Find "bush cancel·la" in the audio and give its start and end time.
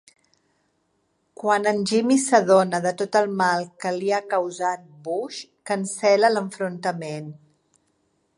5.09-6.35